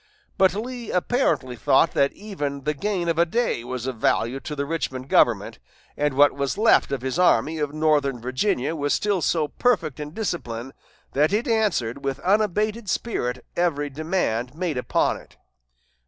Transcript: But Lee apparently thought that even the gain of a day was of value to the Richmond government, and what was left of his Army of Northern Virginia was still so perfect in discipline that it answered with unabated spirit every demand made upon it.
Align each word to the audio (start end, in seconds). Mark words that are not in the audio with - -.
But 0.35 0.55
Lee 0.55 0.89
apparently 0.89 1.55
thought 1.55 1.91
that 1.91 2.11
even 2.13 2.63
the 2.63 2.73
gain 2.73 3.07
of 3.07 3.19
a 3.19 3.23
day 3.27 3.63
was 3.63 3.85
of 3.85 3.97
value 3.97 4.39
to 4.39 4.55
the 4.55 4.65
Richmond 4.65 5.09
government, 5.09 5.59
and 5.95 6.15
what 6.15 6.31
was 6.33 6.57
left 6.57 6.91
of 6.91 7.03
his 7.03 7.19
Army 7.19 7.59
of 7.59 7.71
Northern 7.71 8.19
Virginia 8.19 8.75
was 8.75 8.95
still 8.95 9.21
so 9.21 9.47
perfect 9.47 9.99
in 9.99 10.09
discipline 10.11 10.73
that 11.13 11.31
it 11.31 11.47
answered 11.47 12.03
with 12.03 12.17
unabated 12.21 12.89
spirit 12.89 13.45
every 13.55 13.91
demand 13.91 14.55
made 14.55 14.79
upon 14.79 15.17
it. 15.17 15.37